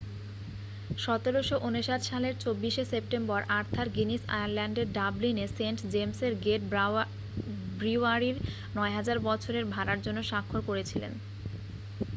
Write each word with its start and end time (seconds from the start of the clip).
1759 0.97 1.69
সালের 2.05 2.33
24 2.43 2.71
শে 2.75 2.83
September 2.91 3.39
Arthur 3.57 3.87
Guinness 3.97 4.21
আয়ারল্যান্ডের 4.29 4.87
ডাবলিনে 4.93 5.45
সেন্ট 5.57 5.79
জেমসের 5.93 6.33
গেট 6.45 6.61
ব্রিউয়ারির 7.79 8.37
9,000 8.77 9.27
বছরের 9.27 9.65
ভাড়ার 9.73 9.99
জন্য 10.05 10.19
স্বাক্ষর 10.23 10.61
করেছিলেন 10.69 11.13